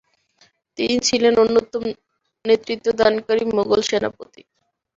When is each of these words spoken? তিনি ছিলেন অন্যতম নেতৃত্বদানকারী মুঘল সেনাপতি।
তিনি 0.77 0.95
ছিলেন 1.07 1.33
অন্যতম 1.43 1.83
নেতৃত্বদানকারী 2.45 3.43
মুঘল 3.55 3.79
সেনাপতি। 3.89 4.41